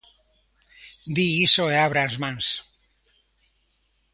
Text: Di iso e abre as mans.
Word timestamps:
Di 1.15 1.25
iso 1.45 1.63
e 1.73 1.75
abre 1.85 1.99
as 2.03 2.15
mans. 2.21 2.47